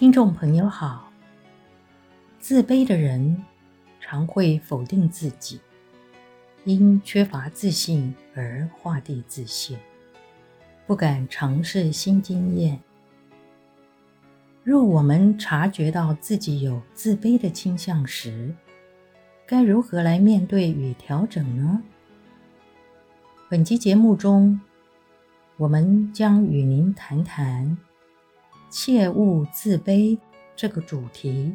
[0.00, 1.12] 听众朋友好，
[2.38, 3.44] 自卑的人
[4.00, 5.60] 常会否定自己，
[6.64, 9.78] 因缺乏自信而画地自限，
[10.86, 12.80] 不敢尝试新经验。
[14.64, 18.54] 若我们察觉到自己有自卑的倾向时，
[19.46, 21.82] 该如何来面对与调整呢？
[23.50, 24.58] 本期节目中，
[25.58, 27.76] 我们将与您谈谈
[28.70, 30.16] “切勿自卑”
[30.54, 31.52] 这个主题。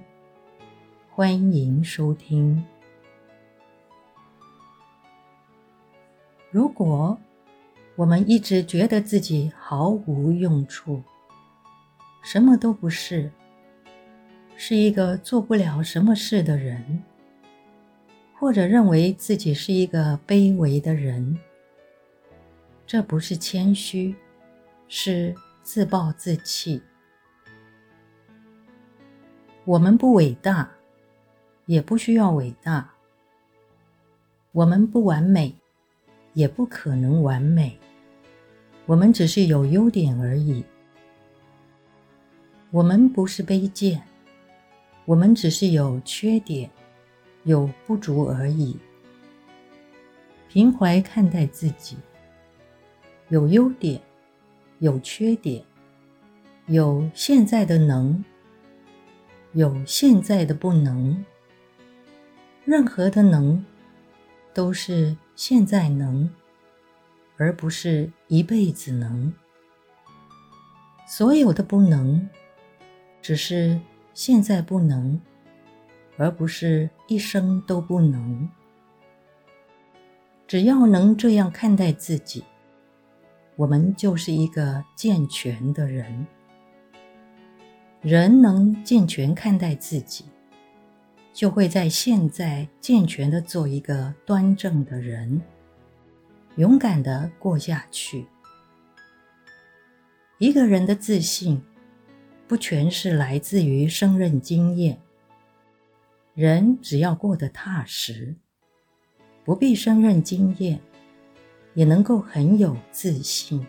[1.10, 2.62] 欢迎收听。
[6.52, 7.18] 如果
[7.96, 11.02] 我们一直觉得自己毫无用处，
[12.22, 13.32] 什么都不是，
[14.58, 17.02] 是一个做不了什么事的人，
[18.38, 21.40] 或者认为自己是一个卑微的人，
[22.86, 24.14] 这不是谦虚，
[24.90, 26.82] 是自暴自弃。
[29.66, 30.69] 我们不伟大，
[31.66, 32.88] 也不需要伟大；
[34.52, 35.55] 我们不完美，
[36.33, 37.75] 也不可能完美。
[38.86, 40.63] 我们只是有优点而已。
[42.69, 44.03] 我们不是卑贱，
[45.03, 46.69] 我们只是有缺点、
[47.43, 48.77] 有不足而已。
[50.47, 51.97] 平怀看待自己，
[53.30, 53.99] 有优点，
[54.77, 55.63] 有缺点，
[56.67, 58.23] 有现在的能，
[59.56, 61.23] 有现在的不能。
[62.66, 63.66] 任何的能，
[64.53, 66.30] 都是现在能，
[67.38, 69.33] 而不是一辈子能。
[71.08, 72.30] 所有的不能，
[73.22, 73.80] 只是
[74.14, 75.22] 现在不能，
[76.17, 78.50] 而不是一生都不能。
[80.45, 82.44] 只要能这样看待自己，
[83.56, 86.28] 我们就是一个健全的人。
[88.06, 90.26] 人能健全看待自己，
[91.33, 95.42] 就会在现在健全的做一个端正的人，
[96.58, 98.27] 勇敢的过下去。
[100.38, 101.60] 一个人的自信，
[102.48, 105.02] 不全是来自于胜任经验。
[106.36, 108.36] 人只要过得踏实，
[109.43, 110.80] 不必胜任经验，
[111.73, 113.66] 也能够很有自信。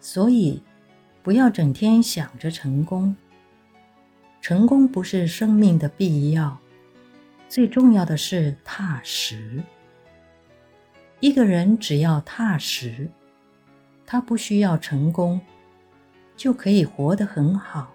[0.00, 0.62] 所以，
[1.24, 3.16] 不要整天想着成功。
[4.40, 6.60] 成功不是生命的必要，
[7.48, 9.60] 最重要的是踏实。
[11.20, 13.10] 一个人只要踏实，
[14.06, 15.40] 他不需要成功。
[16.36, 17.94] 就可以活得很好。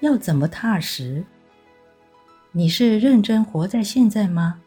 [0.00, 1.24] 要怎么踏实？
[2.52, 4.60] 你是认真活在现在吗？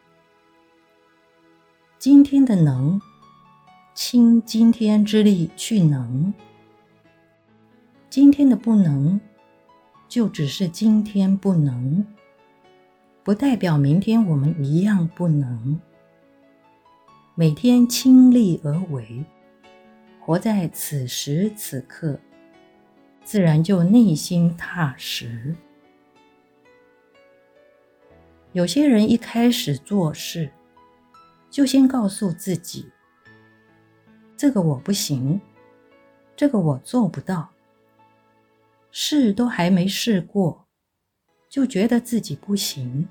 [1.99, 2.99] 今天的能，
[3.93, 6.33] 倾今天之力去能；
[8.09, 9.21] 今天的不能，
[10.07, 12.05] 就只是今天不能，
[13.23, 15.79] 不代表明天我们一样不能。
[17.35, 19.23] 每天倾力而为。
[20.19, 22.17] 活在此时此刻，
[23.25, 25.53] 自然就内心踏实。
[28.53, 30.49] 有些人一开始做事，
[31.49, 32.89] 就先告诉自己
[34.35, 35.39] ：“这个我不行，
[36.35, 37.49] 这个我做不到。”
[38.95, 40.67] 试都还没试过，
[41.49, 43.07] 就觉得自己不行，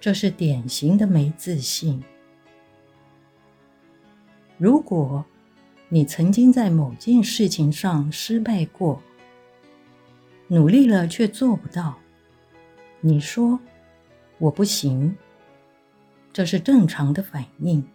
[0.00, 2.02] 这是典型的没自信。
[4.58, 5.24] 如果
[5.88, 9.00] 你曾经在某件事情上失败过，
[10.48, 11.96] 努力了却做不到。
[13.00, 13.60] 你说
[14.38, 15.16] 我不行，
[16.32, 17.86] 这是正常的反应。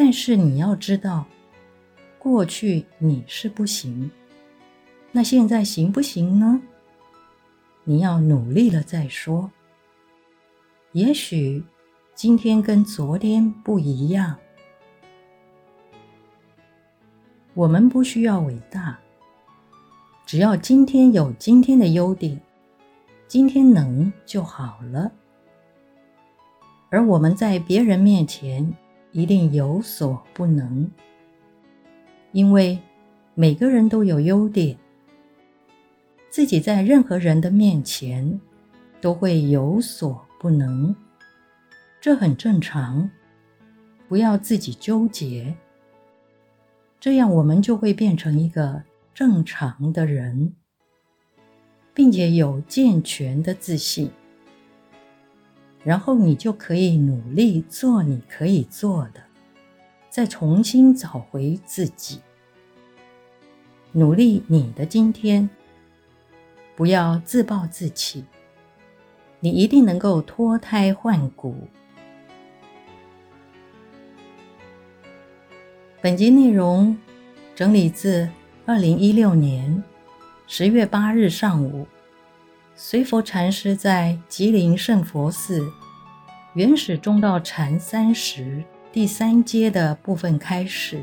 [0.00, 1.26] 但是你要知道，
[2.20, 4.08] 过去你是不行，
[5.10, 6.62] 那现在行不行呢？
[7.82, 9.50] 你要努力了再说。
[10.92, 11.64] 也许
[12.14, 14.36] 今天跟昨天不一样。
[17.54, 18.96] 我们不需要伟大，
[20.24, 22.40] 只要今天有今天的优点，
[23.26, 25.10] 今天能就好了。
[26.88, 28.72] 而我们在别人面前
[29.18, 30.88] 一定有所不能，
[32.30, 32.78] 因为
[33.34, 34.78] 每个人都有优点，
[36.30, 38.40] 自己在任何人的面前
[39.00, 40.94] 都会有所不能，
[42.00, 43.10] 这很正常，
[44.06, 45.52] 不要自己纠结。
[47.00, 50.52] 这样，我们就会变成一个正常的人，
[51.92, 54.12] 并且有健全的自信。
[55.84, 59.22] 然后你就可以努力做你可以做的，
[60.10, 62.20] 再重新找回自己。
[63.92, 65.48] 努力你的今天，
[66.76, 68.24] 不要自暴自弃，
[69.40, 71.68] 你一定能够脱胎换骨。
[76.00, 76.96] 本集内容
[77.54, 78.28] 整理自
[78.66, 79.82] 二零一六年
[80.46, 81.86] 十月八日上午，
[82.80, 85.68] 随佛禅师在吉林圣佛寺
[86.54, 91.02] 原始中道禅三十第三阶的部分开始。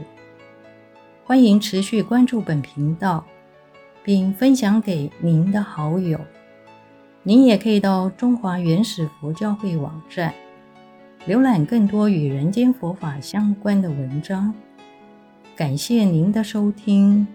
[1.25, 3.25] 欢迎持续关注本频道，
[4.05, 6.17] 并分享给您的好友。
[7.23, 10.33] 您也可以到中华原始佛教会网站
[11.27, 14.53] 浏览更多与人间佛法相关的文章。
[15.57, 17.27] 感谢您的收听。